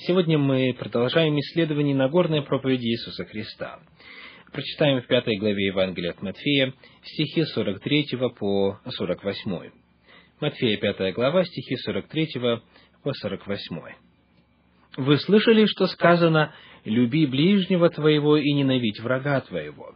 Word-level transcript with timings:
Сегодня 0.00 0.38
мы 0.38 0.72
продолжаем 0.72 1.38
исследование 1.38 1.94
Нагорной 1.94 2.40
проповеди 2.40 2.86
Иисуса 2.86 3.26
Христа. 3.26 3.78
Прочитаем 4.50 5.02
в 5.02 5.06
пятой 5.06 5.36
главе 5.36 5.66
Евангелия 5.66 6.12
от 6.12 6.22
Матфея 6.22 6.72
стихи 7.04 7.44
43 7.44 8.06
по 8.38 8.80
48. 8.88 9.70
Матфея, 10.40 10.78
пятая 10.78 11.12
глава, 11.12 11.44
стихи 11.44 11.76
43 11.76 12.26
по 13.02 13.12
48. 13.12 13.78
«Вы 14.96 15.18
слышали, 15.18 15.66
что 15.66 15.86
сказано, 15.88 16.54
люби 16.86 17.26
ближнего 17.26 17.90
твоего 17.90 18.38
и 18.38 18.50
ненавидь 18.50 18.98
врага 18.98 19.42
твоего. 19.42 19.94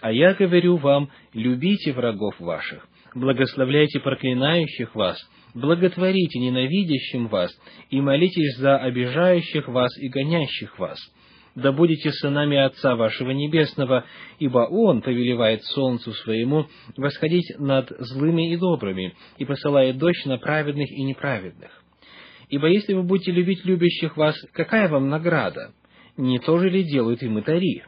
А 0.00 0.12
я 0.12 0.34
говорю 0.34 0.76
вам, 0.76 1.10
любите 1.32 1.92
врагов 1.92 2.38
ваших, 2.38 2.86
благословляйте 3.14 4.00
проклинающих 4.00 4.94
вас, 4.94 5.18
благотворите 5.54 6.38
ненавидящим 6.38 7.28
вас 7.28 7.50
и 7.90 8.00
молитесь 8.00 8.56
за 8.58 8.76
обижающих 8.76 9.68
вас 9.68 9.96
и 9.98 10.08
гонящих 10.08 10.78
вас. 10.78 10.98
Да 11.54 11.70
будете 11.70 12.10
сынами 12.10 12.56
Отца 12.56 12.96
вашего 12.96 13.30
Небесного, 13.30 14.04
ибо 14.40 14.66
Он 14.70 15.02
повелевает 15.02 15.62
солнцу 15.62 16.12
своему 16.12 16.66
восходить 16.96 17.46
над 17.58 17.90
злыми 18.00 18.52
и 18.52 18.56
добрыми, 18.56 19.14
и 19.38 19.44
посылает 19.44 19.96
дождь 19.96 20.26
на 20.26 20.38
праведных 20.38 20.90
и 20.90 21.02
неправедных. 21.04 21.70
Ибо 22.48 22.66
если 22.66 22.94
вы 22.94 23.04
будете 23.04 23.30
любить 23.30 23.64
любящих 23.64 24.16
вас, 24.16 24.36
какая 24.52 24.88
вам 24.88 25.08
награда? 25.08 25.72
Не 26.16 26.40
то 26.40 26.58
же 26.58 26.68
ли 26.68 26.82
делают 26.82 27.22
и 27.22 27.28
мытари? 27.28 27.84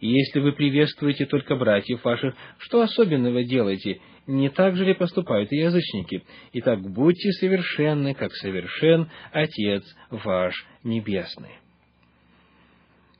И 0.00 0.08
если 0.08 0.40
вы 0.40 0.52
приветствуете 0.52 1.26
только 1.26 1.56
братьев 1.56 2.04
ваших, 2.04 2.34
что 2.58 2.82
особенного 2.82 3.42
делаете? 3.44 4.00
Не 4.28 4.50
так 4.50 4.76
же 4.76 4.84
ли 4.84 4.92
поступают 4.92 5.50
и 5.52 5.56
язычники? 5.56 6.22
Итак, 6.52 6.82
будьте 6.82 7.32
совершенны, 7.32 8.12
как 8.12 8.30
совершен 8.34 9.10
Отец 9.32 9.82
ваш 10.10 10.66
Небесный. 10.84 11.52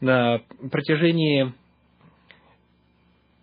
На 0.01 0.43
протяжении 0.71 1.55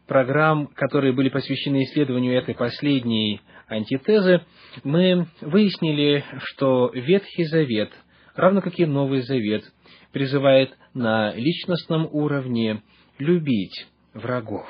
программ, 0.06 0.68
которые 0.68 1.12
были 1.12 1.30
посвящены 1.30 1.86
исследованию 1.86 2.38
этой 2.38 2.54
последней 2.54 3.42
антитезы, 3.68 4.42
мы 4.84 5.26
выяснили, 5.42 6.24
что 6.38 6.92
Ветхий 6.94 7.46
Завет, 7.46 7.92
равно 8.36 8.62
как 8.62 8.78
и 8.80 8.86
Новый 8.86 9.22
Завет, 9.22 9.64
призывает 10.12 10.78
на 10.94 11.34
личностном 11.34 12.08
уровне 12.12 12.84
любить 13.18 13.88
врагов. 14.14 14.68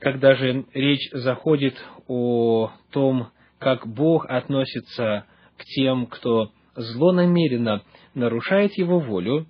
Когда 0.00 0.34
же 0.34 0.64
речь 0.72 1.10
заходит 1.12 1.74
о 2.08 2.70
том, 2.90 3.28
как 3.58 3.86
Бог 3.86 4.24
относится 4.28 5.26
к 5.58 5.64
тем, 5.64 6.06
кто 6.06 6.52
злонамеренно 6.74 7.82
нарушает 8.14 8.72
Его 8.78 8.98
волю, 8.98 9.46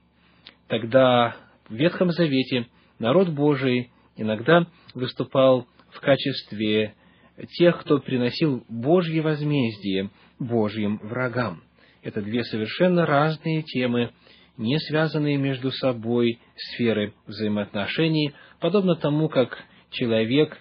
тогда 0.67 1.37
в 1.69 1.75
Ветхом 1.75 2.11
Завете 2.11 2.67
народ 2.99 3.29
Божий 3.29 3.93
иногда 4.17 4.67
выступал 4.93 5.69
в 5.91 6.01
качестве 6.01 6.95
тех, 7.57 7.81
кто 7.83 8.01
приносил 8.01 8.65
Божье 8.69 9.23
возмездие 9.23 10.11
Божьим 10.41 10.99
врагам. 10.99 11.63
Это 12.03 12.23
две 12.23 12.43
совершенно 12.43 13.07
разные 13.07 13.63
темы, 13.63 14.11
не 14.57 14.79
связанные 14.81 15.37
между 15.37 15.71
собой 15.71 16.41
сферы 16.57 17.15
взаимоотношений, 17.27 18.35
подобно 18.59 18.97
тому, 18.97 19.29
как 19.29 19.57
человек, 19.91 20.57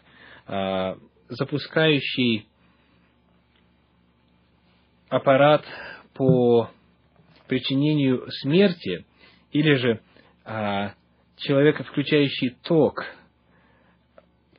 а, 0.46 0.98
запускающий 1.30 2.48
аппарат 5.10 5.66
по 6.14 6.70
причинению 7.48 8.26
смерти, 8.42 9.06
или 9.52 9.76
же 9.76 10.02
а, 10.46 10.94
человека, 11.38 11.84
включающий 11.84 12.52
ток, 12.64 13.06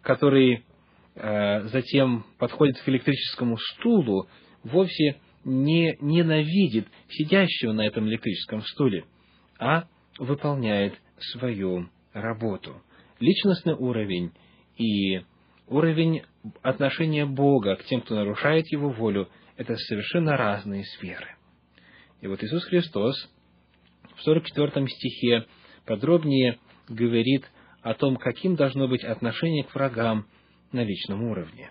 который 0.03 0.65
а, 1.15 1.63
затем 1.69 2.25
подходит 2.39 2.81
к 2.81 2.89
электрическому 2.89 3.57
стулу, 3.59 4.29
вовсе 4.65 5.21
не 5.45 5.97
ненавидит 6.01 6.89
сидящего 7.09 7.73
на 7.73 7.87
этом 7.87 8.09
электрическом 8.09 8.63
стуле, 8.63 9.05
а 9.59 9.85
выполняет 10.19 10.95
свою 11.19 11.89
работу. 12.13 12.83
Личностный 13.21 13.75
уровень 13.75 14.33
и 14.81 15.21
уровень 15.69 16.23
отношения 16.63 17.27
Бога 17.27 17.77
к 17.77 17.85
тем, 17.85 18.01
кто 18.01 18.15
нарушает 18.15 18.67
Его 18.73 18.89
волю, 18.89 19.29
это 19.57 19.77
совершенно 19.77 20.37
разные 20.39 20.85
сферы. 20.85 21.37
И 22.23 22.27
вот 22.27 22.43
Иисус 22.43 22.65
Христос 22.65 23.15
в 24.17 24.23
44 24.23 24.89
стихе 24.89 25.47
подробнее 25.85 26.59
говорит 26.89 27.45
о 27.83 27.93
том, 27.93 28.17
каким 28.17 28.57
должно 28.57 28.89
быть 28.89 29.05
отношение 29.05 29.65
к 29.65 29.75
врагам 29.75 30.27
на 30.73 30.83
личном 30.83 31.25
уровне. 31.25 31.71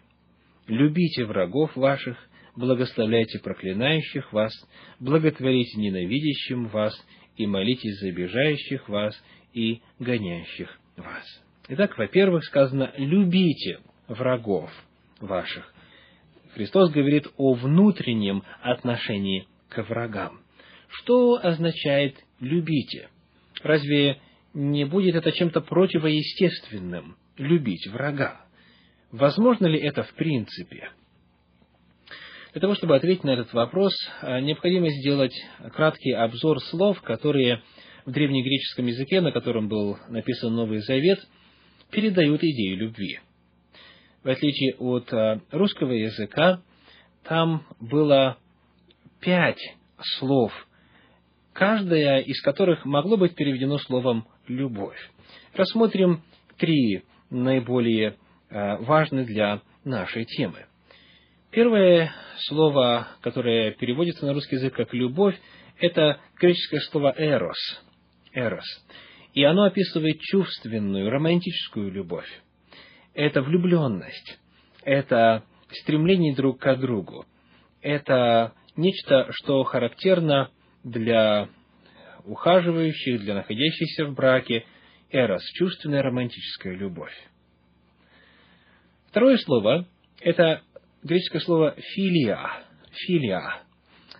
«Любите 0.68 1.26
врагов 1.26 1.76
ваших, 1.76 2.18
благословляйте 2.56 3.40
проклинающих 3.40 4.32
вас, 4.34 4.54
благотворите 5.00 5.80
ненавидящим 5.80 6.68
вас 6.68 6.94
и 7.38 7.48
молитесь 7.48 8.00
за 8.00 8.10
обижающих 8.10 8.88
вас 8.88 9.20
и 9.54 9.82
гонящих 9.98 10.80
вас». 10.96 11.49
Итак, 11.72 12.00
во-первых, 12.00 12.44
сказано 12.46 12.92
«любите 12.98 13.80
врагов 14.08 14.72
ваших». 15.20 15.72
Христос 16.56 16.90
говорит 16.90 17.28
о 17.38 17.54
внутреннем 17.54 18.44
отношении 18.64 19.48
к 19.70 19.84
врагам. 19.84 20.42
Что 20.88 21.40
означает 21.40 22.16
«любите»? 22.40 23.10
Разве 23.62 24.20
не 24.56 24.84
будет 24.86 25.14
это 25.14 25.32
чем-то 25.32 25.62
противоестественным– 25.62 27.18
любить 27.38 27.86
врага? 27.86 28.42
Возможно 29.12 29.68
ли 29.68 29.80
это 29.80 30.02
в 30.02 30.12
принципе? 30.16 30.90
Для 32.54 32.62
того, 32.62 32.74
чтобы 32.74 32.96
ответить 32.96 33.24
на 33.24 33.30
этот 33.30 33.54
вопрос, 33.54 33.94
необходимо 34.24 34.90
сделать 34.90 35.40
краткий 35.76 36.14
обзор 36.14 36.62
слов, 36.62 37.00
которые 37.04 37.62
в 38.08 38.12
древнегреческом 38.12 38.88
языке, 38.88 39.22
на 39.22 39.32
котором 39.32 39.68
был 39.70 40.00
написан 40.10 40.56
Новый 40.56 40.80
Завет– 40.80 41.20
передают 41.92 42.44
идею 42.44 42.78
любви. 42.78 43.20
В 44.24 44.30
отличие 44.30 44.76
от 44.76 45.12
э, 45.14 45.40
русского 45.52 45.92
языка, 45.92 46.62
там 47.24 47.66
было 47.80 48.38
пять 49.22 49.62
слов, 50.18 50.52
каждое 51.54 52.20
из 52.20 52.42
которых 52.42 52.86
могло 52.86 53.18
быть 53.18 53.36
переведено 53.36 53.78
словом 53.78 54.28
«любовь». 54.48 54.98
Рассмотрим 55.54 56.22
три 56.58 57.04
наиболее 57.30 58.18
э, 58.50 58.78
важные 58.78 59.26
для 59.26 59.62
нашей 59.84 60.26
темы. 60.26 60.66
Первое 61.52 62.14
слово, 62.48 63.08
которое 63.22 63.72
переводится 63.72 64.26
на 64.26 64.34
русский 64.34 64.56
язык 64.56 64.76
как 64.76 64.94
«любовь», 64.94 65.40
это 65.80 66.20
греческое 66.40 66.82
слово 66.82 67.14
«эрос». 67.18 67.58
«эрос» 68.34 68.66
и 69.34 69.44
оно 69.44 69.64
описывает 69.64 70.20
чувственную, 70.20 71.10
романтическую 71.10 71.92
любовь. 71.92 72.30
Это 73.14 73.42
влюбленность, 73.42 74.40
это 74.84 75.44
стремление 75.72 76.36
друг 76.36 76.60
к 76.60 76.76
другу, 76.78 77.26
это 77.82 78.54
нечто, 78.76 79.28
что 79.32 79.64
характерно 79.64 80.52
для 80.84 81.50
ухаживающих, 82.26 83.22
для 83.22 83.36
находящихся 83.36 84.06
в 84.06 84.14
браке, 84.14 84.66
эрос, 85.12 85.44
чувственная 85.54 86.02
романтическая 86.02 86.76
любовь. 86.76 87.14
Второе 89.10 89.38
слово– 89.38 89.88
это 90.22 90.62
греческое 91.04 91.42
слово 91.42 91.76
«филия», 91.78 92.64
«филия». 92.92 93.64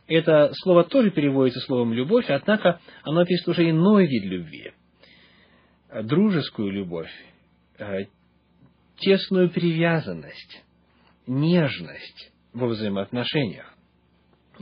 Это 0.08 0.52
слово 0.56 0.86
тоже 0.86 1.12
переводится 1.12 1.60
словом 1.62 1.94
«любовь», 1.94 2.26
однако 2.30 2.80
оно 3.04 3.22
описывает 3.22 3.60
уже 3.60 3.70
иной 3.70 4.08
вид 4.08 4.24
любви 4.26 4.74
дружескую 6.04 6.72
любовь, 6.72 7.12
э, 7.78 8.06
тесную 8.98 9.50
привязанность, 9.50 10.64
нежность 11.26 12.32
во 12.54 12.68
взаимоотношениях. 12.68 13.74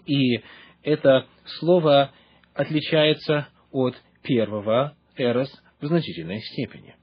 И 0.05 0.41
это 0.83 1.25
слово 1.59 2.11
отличается 2.53 3.47
от 3.71 3.95
первого 4.23 4.95
«эрос» 5.15 5.51
в 5.81 5.87
значительной 5.87 6.41
степени. 6.41 6.95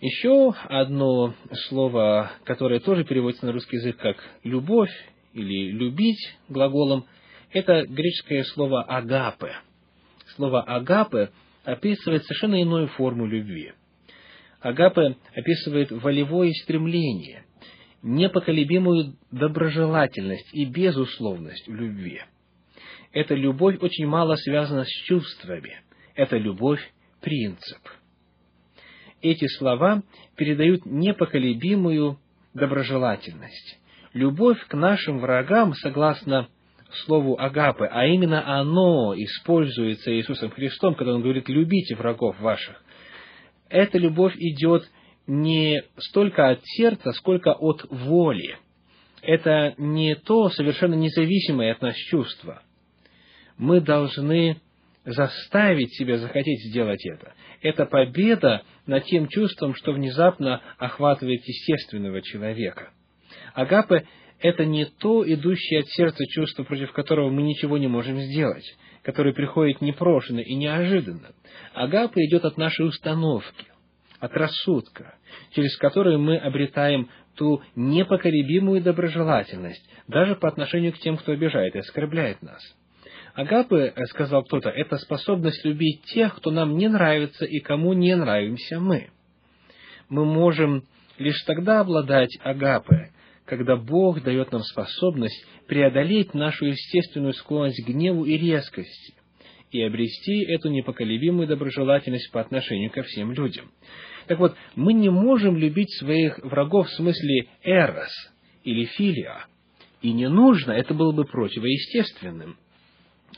Еще 0.00 0.54
одно 0.68 1.34
слово, 1.68 2.30
которое 2.44 2.80
тоже 2.80 3.04
переводится 3.04 3.46
на 3.46 3.52
русский 3.52 3.76
язык 3.76 3.96
как 3.96 4.16
«любовь» 4.44 4.92
или 5.32 5.70
«любить» 5.72 6.36
глаголом, 6.48 7.06
это 7.50 7.84
греческое 7.86 8.44
слово 8.44 8.82
«агапе». 8.82 9.56
Слово 10.36 10.62
«агапе» 10.62 11.30
описывает 11.72 12.24
совершенно 12.24 12.60
иную 12.60 12.88
форму 12.88 13.26
любви. 13.26 13.72
Агапе 14.60 15.16
описывает 15.34 15.90
волевое 15.90 16.50
стремление, 16.62 17.44
непоколебимую 18.02 19.16
доброжелательность 19.30 20.48
и 20.54 20.64
безусловность 20.64 21.68
в 21.68 21.74
любви. 21.74 22.22
эта 23.12 23.34
любовь 23.34 23.76
очень 23.80 24.06
мало 24.06 24.36
связана 24.36 24.84
с 24.84 24.88
чувствами. 25.04 25.80
Это 26.14 26.38
любовь– 26.38 26.80
принцип. 27.20 27.78
Эти 29.20 29.46
слова 29.58 30.02
передают 30.36 30.86
непоколебимую 30.86 32.18
доброжелательность. 32.54 33.78
Любовь 34.14 34.58
к 34.68 34.74
нашим 34.74 35.18
врагам, 35.18 35.74
согласно 35.74 36.48
слову 37.04 37.38
агапы, 37.38 37.86
а 37.86 38.06
именно 38.06 38.58
оно 38.58 39.14
используется 39.16 40.14
Иисусом 40.14 40.50
Христом, 40.50 40.94
когда 40.94 41.14
Он 41.14 41.22
говорит 41.22 41.48
«любите 41.48 41.94
врагов 41.94 42.38
ваших». 42.40 42.82
Эта 43.68 43.98
любовь 43.98 44.34
идет 44.36 44.88
не 45.26 45.82
столько 45.98 46.48
от 46.48 46.60
сердца, 46.64 47.12
сколько 47.12 47.52
от 47.52 47.84
воли. 47.90 48.56
Это 49.20 49.74
не 49.76 50.14
то 50.14 50.48
совершенно 50.48 50.94
независимое 50.94 51.72
от 51.72 51.82
нас 51.82 51.94
чувство. 51.94 52.62
Мы 53.58 53.80
должны 53.80 54.60
заставить 55.04 55.94
себя 55.94 56.16
захотеть 56.18 56.64
сделать 56.70 57.04
это. 57.04 57.34
Это 57.60 57.84
победа 57.84 58.62
над 58.86 59.04
тем 59.04 59.28
чувством, 59.28 59.74
что 59.74 59.92
внезапно 59.92 60.62
охватывает 60.78 61.40
естественного 61.44 62.22
человека. 62.22 62.90
Агапы– 63.54 64.06
это 64.40 64.64
не 64.64 64.84
то 64.84 65.24
идущее 65.30 65.80
от 65.80 65.88
сердца 65.88 66.24
чувство, 66.26 66.64
против 66.64 66.92
которого 66.92 67.30
мы 67.30 67.42
ничего 67.42 67.78
не 67.78 67.88
можем 67.88 68.18
сделать, 68.20 68.64
которое 69.02 69.34
приходит 69.34 69.80
непрошено 69.80 70.40
и 70.40 70.54
неожиданно. 70.54 71.32
Агапы 71.74 72.20
идет 72.24 72.44
от 72.44 72.56
нашей 72.56 72.86
установки, 72.86 73.66
от 74.20 74.32
рассудка, 74.34 75.16
через 75.54 75.76
который 75.76 76.18
мы 76.18 76.36
обретаем 76.36 77.08
ту 77.36 77.62
непоколебимую 77.76 78.82
доброжелательность, 78.82 79.88
даже 80.06 80.34
по 80.34 80.48
отношению 80.48 80.92
к 80.92 80.98
тем, 80.98 81.16
кто 81.16 81.32
обижает 81.32 81.74
и 81.74 81.80
оскорбляет 81.80 82.42
нас. 82.42 82.62
Агапы, 83.34 83.92
э, 83.94 84.06
сказал 84.06 84.42
кто-то, 84.42 84.68
это 84.68 84.96
способность 84.98 85.64
любить 85.64 86.02
тех, 86.06 86.34
кто 86.36 86.50
нам 86.50 86.76
не 86.76 86.88
нравится 86.88 87.44
и 87.44 87.60
кому 87.60 87.92
не 87.92 88.16
нравимся 88.16 88.80
мы. 88.80 89.10
Мы 90.08 90.24
можем 90.24 90.84
лишь 91.18 91.40
тогда 91.44 91.80
обладать 91.80 92.36
агапы, 92.42 93.10
когда 93.48 93.76
Бог 93.76 94.22
дает 94.22 94.52
нам 94.52 94.62
способность 94.62 95.44
преодолеть 95.66 96.34
нашу 96.34 96.66
естественную 96.66 97.32
склонность 97.32 97.82
к 97.82 97.88
гневу 97.88 98.26
и 98.26 98.36
резкости 98.36 99.14
и 99.70 99.82
обрести 99.82 100.44
эту 100.44 100.68
непоколебимую 100.68 101.48
доброжелательность 101.48 102.30
по 102.30 102.40
отношению 102.40 102.90
ко 102.90 103.02
всем 103.02 103.32
людям. 103.32 103.70
Так 104.26 104.38
вот, 104.38 104.54
мы 104.76 104.92
не 104.92 105.08
можем 105.08 105.56
любить 105.56 105.90
своих 105.98 106.38
врагов 106.38 106.88
в 106.88 106.96
смысле 106.96 107.46
эрос 107.62 108.12
или 108.64 108.84
филия. 108.84 109.46
И 110.02 110.12
не 110.12 110.28
нужно, 110.28 110.72
это 110.72 110.92
было 110.92 111.12
бы 111.12 111.24
противоестественным. 111.24 112.58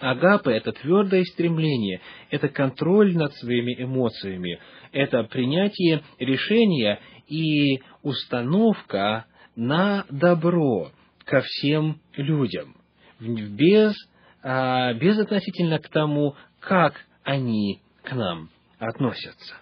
Агапа– 0.00 0.50
это 0.50 0.72
твердое 0.72 1.24
стремление, 1.24 2.00
это 2.30 2.48
контроль 2.48 3.16
над 3.16 3.32
своими 3.34 3.80
эмоциями, 3.80 4.60
это 4.92 5.24
принятие 5.24 6.02
решения 6.18 7.00
и 7.28 7.80
установка 8.02 9.26
на 9.56 10.04
добро 10.10 10.90
ко 11.24 11.40
всем 11.40 12.00
людям, 12.16 12.76
без, 13.20 13.94
а, 14.42 14.94
без 14.94 15.18
относительно 15.18 15.78
к 15.78 15.88
тому, 15.88 16.34
как 16.60 16.94
они 17.24 17.80
к 18.02 18.12
нам 18.12 18.50
относятся. 18.78 19.54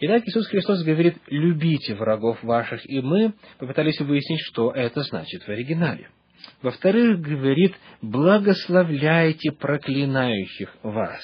Итак, 0.00 0.22
Иисус 0.26 0.48
Христос 0.48 0.82
говорит, 0.82 1.16
любите 1.28 1.94
врагов 1.94 2.42
ваших, 2.42 2.84
и 2.88 3.00
мы 3.00 3.34
попытались 3.58 4.00
выяснить, 4.00 4.40
что 4.40 4.72
это 4.72 5.02
значит 5.02 5.42
в 5.44 5.48
оригинале. 5.48 6.08
Во-вторых, 6.60 7.20
говорит, 7.20 7.76
благословляйте 8.00 9.52
проклинающих 9.52 10.74
вас. 10.82 11.20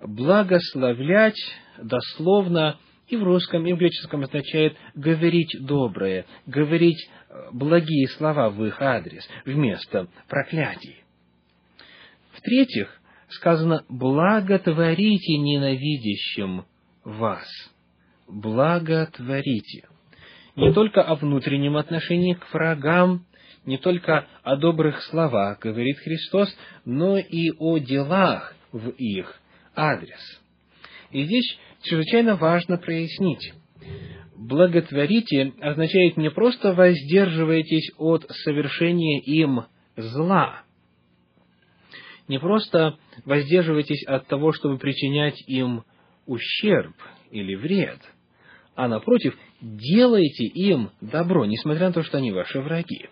Благословлять 0.00 1.38
дословно 1.78 2.78
и 3.12 3.16
в 3.16 3.22
русском, 3.24 3.66
и 3.66 3.74
в 3.74 3.76
греческом 3.76 4.22
означает 4.22 4.74
говорить 4.94 5.54
доброе, 5.60 6.24
говорить 6.46 7.10
э, 7.28 7.50
благие 7.52 8.08
слова 8.08 8.48
в 8.48 8.64
их 8.64 8.80
адрес 8.80 9.28
вместо 9.44 10.08
проклятий. 10.28 11.04
В-третьих, 12.32 12.88
сказано 13.28 13.84
«благотворите 13.90 15.36
ненавидящим 15.36 16.64
вас». 17.04 17.46
Благотворите. 18.28 19.88
Не 20.56 20.72
только 20.72 21.02
о 21.02 21.16
внутреннем 21.16 21.76
отношении 21.76 22.32
к 22.32 22.50
врагам, 22.54 23.26
не 23.66 23.76
только 23.76 24.26
о 24.42 24.56
добрых 24.56 25.02
словах, 25.02 25.58
говорит 25.58 25.98
Христос, 25.98 26.48
но 26.86 27.18
и 27.18 27.50
о 27.58 27.76
делах 27.76 28.56
в 28.72 28.88
их 28.88 29.38
адрес. 29.76 30.41
И 31.12 31.24
здесь 31.24 31.58
чрезвычайно 31.82 32.36
важно 32.36 32.78
прояснить. 32.78 33.52
Благотворите 34.36 35.52
означает 35.60 36.16
не 36.16 36.30
просто 36.30 36.72
воздерживайтесь 36.72 37.92
от 37.98 38.26
совершения 38.28 39.20
им 39.20 39.66
зла, 39.96 40.62
не 42.28 42.38
просто 42.38 42.96
воздерживайтесь 43.24 44.04
от 44.04 44.26
того, 44.26 44.52
чтобы 44.52 44.78
причинять 44.78 45.42
им 45.46 45.84
ущерб 46.26 46.94
или 47.30 47.54
вред, 47.54 48.00
а 48.74 48.88
напротив, 48.88 49.36
делайте 49.60 50.44
им 50.44 50.90
добро, 51.00 51.44
несмотря 51.44 51.88
на 51.88 51.92
то, 51.92 52.02
что 52.02 52.18
они 52.18 52.32
ваши 52.32 52.60
враги. 52.60 53.08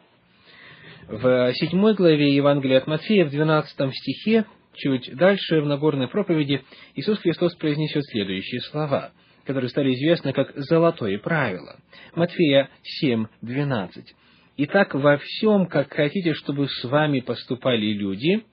В 1.06 1.52
седьмой 1.54 1.94
главе 1.94 2.34
Евангелия 2.34 2.78
от 2.78 2.86
Матфея, 2.86 3.26
в 3.26 3.30
двенадцатом 3.30 3.92
стихе, 3.92 4.46
чуть 4.74 5.14
дальше 5.16 5.60
в 5.60 5.66
Нагорной 5.66 6.08
проповеди, 6.08 6.62
Иисус 6.94 7.18
Христос 7.18 7.54
произнесет 7.56 8.04
следующие 8.06 8.60
слова, 8.62 9.12
которые 9.44 9.68
стали 9.70 9.94
известны 9.94 10.32
как 10.32 10.52
«золотое 10.56 11.18
правило». 11.18 11.80
Матфея 12.14 12.70
7, 12.82 13.26
12. 13.42 14.14
«Итак, 14.58 14.94
во 14.94 15.18
всем, 15.18 15.66
как 15.66 15.92
хотите, 15.92 16.34
чтобы 16.34 16.68
с 16.68 16.84
вами 16.84 17.20
поступали 17.20 17.92
люди, 17.92 18.44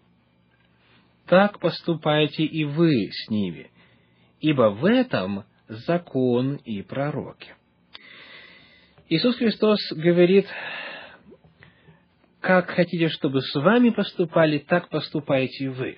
так 1.25 1.59
поступайте 1.59 2.43
и 2.43 2.63
вы 2.63 3.09
с 3.11 3.29
ними, 3.29 3.69
ибо 4.39 4.69
в 4.69 4.85
этом 4.85 5.43
закон 5.67 6.55
и 6.63 6.81
пророки». 6.81 7.53
Иисус 9.09 9.37
Христос 9.37 9.79
говорит 9.93 10.47
как 12.41 12.69
хотите, 12.69 13.09
чтобы 13.09 13.41
с 13.41 13.55
вами 13.55 13.89
поступали, 13.89 14.59
так 14.59 14.89
поступайте 14.89 15.65
и 15.65 15.67
вы. 15.67 15.97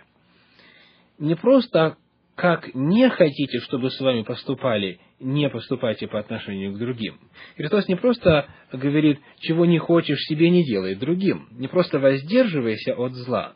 Не 1.19 1.35
просто 1.35 1.97
как 2.35 2.73
не 2.73 3.09
хотите, 3.09 3.59
чтобы 3.59 3.91
с 3.91 3.99
вами 3.99 4.23
поступали, 4.23 4.99
не 5.19 5.49
поступайте 5.49 6.07
по 6.07 6.19
отношению 6.19 6.73
к 6.73 6.77
другим. 6.77 7.19
Христос 7.57 7.89
не 7.89 7.95
просто 7.95 8.47
говорит, 8.71 9.19
чего 9.39 9.65
не 9.65 9.77
хочешь, 9.77 10.19
себе 10.21 10.49
не 10.49 10.63
делай 10.63 10.95
другим. 10.95 11.49
Не 11.51 11.67
просто 11.67 11.99
воздерживайся 11.99 12.95
от 12.95 13.11
зла. 13.11 13.55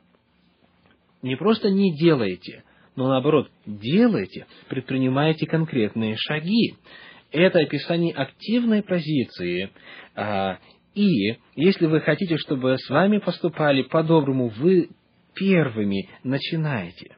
Не 1.22 1.38
просто 1.38 1.70
не 1.70 1.96
делайте, 1.96 2.66
но 2.98 3.08
наоборот, 3.08 3.50
делайте, 3.66 4.46
предпринимайте 4.68 5.48
конкретные 5.48 6.18
шаги. 6.18 6.76
Это 7.32 7.60
описание 7.60 8.14
активной 8.14 8.84
позиции 8.84 9.72
а, 10.14 10.60
и 10.94 11.38
если 11.56 11.86
вы 11.86 12.02
хотите, 12.02 12.36
чтобы 12.36 12.78
с 12.78 12.90
вами 12.90 13.20
поступали 13.20 13.84
по-доброму, 13.84 14.50
вы 14.50 14.90
первыми 15.34 16.10
начинаете. 16.24 17.16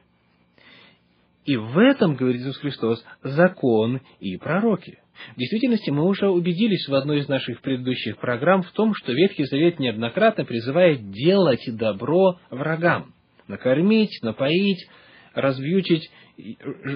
И 1.46 1.56
в 1.56 1.78
этом, 1.78 2.16
говорит 2.16 2.42
Иисус 2.42 2.58
Христос, 2.58 3.04
закон 3.22 4.00
и 4.18 4.36
пророки. 4.36 4.98
В 5.34 5.38
действительности 5.38 5.90
мы 5.90 6.04
уже 6.04 6.28
убедились 6.28 6.88
в 6.88 6.94
одной 6.94 7.20
из 7.20 7.28
наших 7.28 7.62
предыдущих 7.62 8.18
программ 8.18 8.62
в 8.62 8.70
том, 8.72 8.94
что 8.94 9.12
Ветхий 9.12 9.44
Завет 9.44 9.78
неоднократно 9.78 10.44
призывает 10.44 11.10
делать 11.10 11.62
добро 11.68 12.38
врагам. 12.50 13.14
Накормить, 13.46 14.18
напоить, 14.22 14.88
развьючить 15.34 16.10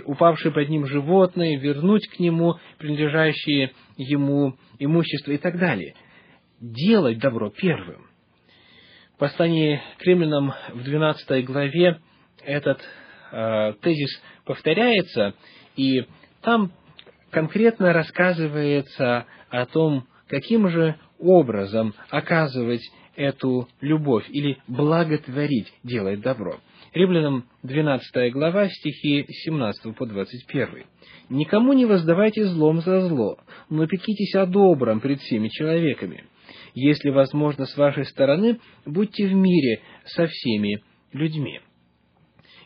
упавшее 0.05 0.53
под 0.53 0.69
ним 0.69 0.85
животное, 0.85 1.59
вернуть 1.59 2.09
к 2.09 2.19
нему 2.19 2.57
принадлежащие 2.79 3.71
ему 3.97 4.57
имущество 4.79 5.33
и 5.33 5.39
так 5.39 5.59
далее– 5.59 5.95
делать 6.61 7.19
добро 7.19 7.51
первым. 7.51 8.07
В 9.15 9.19
послании 9.19 9.81
к 9.99 10.03
римлянам 10.03 10.53
в 10.75 10.83
12 10.83 11.45
главе 11.45 12.01
этот 12.45 12.81
э, 13.31 13.75
тезис 13.81 14.11
повторяется, 14.45 15.35
и 15.77 16.05
там 16.43 16.73
конкретно 17.31 17.93
рассказывается 17.93 19.27
о 19.49 19.67
том, 19.67 20.07
каким 20.29 20.69
же 20.69 20.97
образом 21.19 21.95
оказывать 22.09 22.83
эту 23.17 23.69
любовь 23.81 24.25
или 24.31 24.59
благотворить, 24.67 25.73
делать 25.85 26.21
добро. 26.21 26.59
Римлянам 26.93 27.45
12 27.63 28.33
глава, 28.33 28.69
стихи 28.69 29.27
17 29.29 29.95
по 29.95 30.07
21. 30.07 30.85
«Никому 31.29 31.73
не 31.73 31.87
воздавайте 31.87 32.47
злом 32.47 32.81
за 32.81 33.03
зло, 33.09 33.39
но 33.69 33.87
пекитесь 33.87 34.35
о 34.35 34.47
добром 34.47 35.01
пред 35.01 35.21
всеми 35.21 35.49
человеками. 35.49 36.25
Если 36.75 37.11
возможно 37.11 37.67
с 37.67 37.77
вашей 37.77 38.07
стороны, 38.07 38.59
будьте 38.87 39.27
в 39.27 39.35
мире 39.35 39.83
со 40.05 40.27
всеми 40.27 40.83
людьми. 41.13 41.61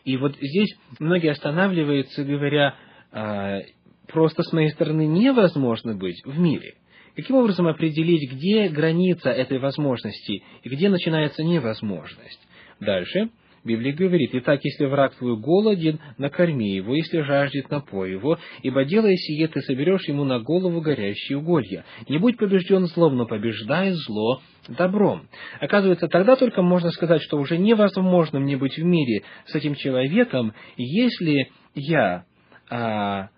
И 0.05 0.17
вот 0.17 0.35
здесь 0.37 0.77
многие 0.99 1.31
останавливаются, 1.31 2.23
говоря, 2.23 2.75
а, 3.11 3.59
просто 4.07 4.43
с 4.43 4.53
моей 4.53 4.69
стороны 4.69 5.05
невозможно 5.05 5.95
быть 5.95 6.21
в 6.23 6.39
мире. 6.39 6.75
Каким 7.15 7.37
образом 7.37 7.67
определить, 7.67 8.31
где 8.31 8.69
граница 8.69 9.29
этой 9.29 9.57
возможности 9.57 10.43
и 10.63 10.69
где 10.69 10.89
начинается 10.89 11.43
невозможность? 11.43 12.39
Дальше 12.79 13.29
Библия 13.65 13.93
говорит, 13.93 14.29
«Итак, 14.33 14.59
если 14.63 14.85
враг 14.85 15.15
твой 15.15 15.35
голоден, 15.37 15.99
накорми 16.19 16.75
его, 16.75 16.93
если 16.93 17.21
жаждет, 17.21 17.71
напой 17.71 18.11
его, 18.11 18.37
ибо 18.61 18.85
делая 18.85 19.15
сие, 19.15 19.47
ты 19.47 19.61
соберешь 19.61 20.07
ему 20.07 20.23
на 20.23 20.39
голову 20.39 20.81
горящие 20.81 21.39
уголья. 21.39 21.83
Не 22.07 22.19
будь 22.19 22.37
побежден 22.37 22.85
злом, 22.85 23.17
но 23.17 23.25
побеждай 23.25 23.91
зло 23.93 24.41
добром». 24.67 25.27
Оказывается, 25.59 26.07
тогда 26.07 26.35
только 26.35 26.61
можно 26.61 26.91
сказать, 26.91 27.23
что 27.23 27.37
уже 27.37 27.57
невозможно 27.57 28.39
мне 28.39 28.55
быть 28.55 28.77
в 28.77 28.83
мире 28.83 29.23
с 29.47 29.55
этим 29.55 29.73
человеком, 29.73 30.53
если 30.77 31.49
я 31.73 32.25
а, 32.69 33.29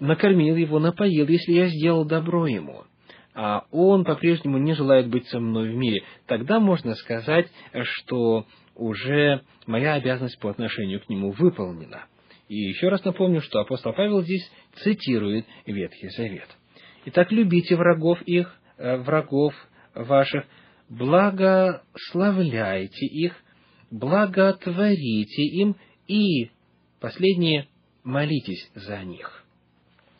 накормил 0.00 0.56
его, 0.56 0.80
напоил, 0.80 1.28
если 1.28 1.52
я 1.52 1.68
сделал 1.68 2.04
добро 2.04 2.48
ему 2.48 2.82
а 3.32 3.64
он 3.70 4.04
по-прежнему 4.04 4.58
не 4.58 4.74
желает 4.74 5.08
быть 5.08 5.26
со 5.28 5.38
мной 5.38 5.70
в 5.70 5.74
мире, 5.74 6.02
тогда 6.26 6.58
можно 6.58 6.94
сказать, 6.94 7.46
что 7.72 8.44
уже 8.80 9.42
моя 9.66 9.94
обязанность 9.94 10.40
по 10.40 10.50
отношению 10.50 11.00
к 11.00 11.08
нему 11.08 11.30
выполнена. 11.32 12.04
И 12.48 12.56
еще 12.56 12.88
раз 12.88 13.04
напомню, 13.04 13.40
что 13.42 13.60
апостол 13.60 13.92
Павел 13.92 14.22
здесь 14.22 14.50
цитирует 14.76 15.44
Ветхий 15.66 16.08
Завет. 16.08 16.48
Итак, 17.04 17.30
любите 17.30 17.76
врагов 17.76 18.22
их, 18.22 18.58
э, 18.78 18.96
врагов 18.96 19.54
ваших, 19.94 20.46
благословляйте 20.88 23.04
их, 23.06 23.36
благотворите 23.90 25.42
им 25.42 25.76
и, 26.08 26.50
последнее, 27.00 27.68
молитесь 28.02 28.70
за 28.74 29.04
них. 29.04 29.44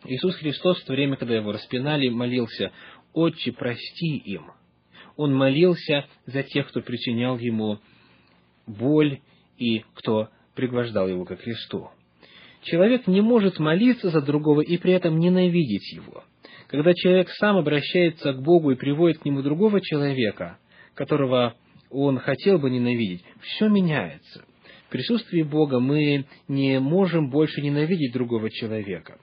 Иисус 0.05 0.37
Христос 0.37 0.81
в 0.81 0.85
то 0.85 0.93
время, 0.93 1.17
когда 1.17 1.35
его 1.35 1.51
распинали, 1.53 2.11
молился, 2.11 2.73
«Отче, 3.13 3.53
прости 3.53 4.19
им». 4.19 4.53
Он 5.17 5.35
молился 5.35 6.07
за 6.27 6.43
тех, 6.43 6.69
кто 6.69 6.81
причинял 6.81 7.39
ему 7.39 7.81
боль 8.71 9.21
и 9.59 9.85
кто 9.95 10.29
пригвождал 10.55 11.09
его 11.09 11.25
ко 11.25 11.37
кресту. 11.37 11.91
Человек 12.63 13.07
не 13.07 13.21
может 13.21 13.59
молиться 13.59 14.11
за 14.11 14.21
другого 14.21 14.61
и 14.61 14.77
при 14.77 14.93
этом 14.93 15.19
ненавидеть 15.19 15.93
его. 15.93 16.25
Когда 16.67 16.93
человек 16.95 17.29
сам 17.31 17.57
обращается 17.57 18.33
к 18.33 18.43
Богу 18.43 18.71
и 18.71 18.77
приводит 18.77 19.19
к 19.19 19.25
нему 19.25 19.43
другого 19.43 19.81
человека, 19.81 20.59
которого 20.95 21.57
он 21.91 22.19
хотел 22.19 22.59
бы 22.59 22.71
ненавидеть, 22.71 23.25
все 23.41 23.69
меняется. 23.69 24.45
В 24.87 24.91
присутствии 24.91 25.43
Бога 25.43 25.81
мы 25.81 26.27
не 26.49 26.79
можем 26.81 27.31
больше 27.31 27.61
ненавидеть 27.61 28.13
другого 28.13 28.51
человека. 28.51 29.19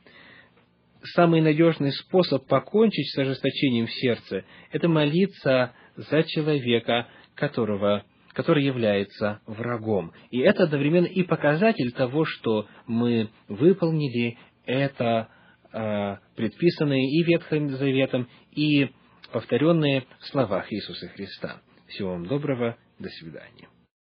Самый 1.13 1.41
надежный 1.41 1.91
способ 1.91 2.47
покончить 2.47 3.09
с 3.11 3.17
ожесточением 3.17 3.85
в 3.85 3.93
сердце– 3.93 4.43
это 4.71 4.89
молиться 4.89 5.73
за 5.95 6.23
человека, 6.23 7.07
которого 7.35 8.03
который 8.37 8.63
является 8.63 9.41
врагом. 9.47 10.13
И 10.29 10.37
это 10.41 10.65
одновременно 10.65 11.07
и 11.07 11.23
показатель 11.23 11.91
того, 11.91 12.23
что 12.23 12.67
мы 12.85 13.31
выполнили 13.47 14.37
это 14.63 15.29
э, 15.73 16.17
предписанное 16.35 17.01
и 17.01 17.23
Ветхим 17.23 17.71
Заветом, 17.71 18.29
и 18.51 18.91
повторенные 19.31 20.05
в 20.19 20.27
словах 20.27 20.71
Иисуса 20.71 21.07
Христа. 21.07 21.61
Всего 21.87 22.11
вам 22.11 22.27
доброго, 22.27 22.77
до 22.99 23.09
свидания. 23.09 23.69